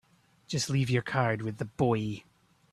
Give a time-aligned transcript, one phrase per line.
[0.47, 2.23] Just leave your card with the boy.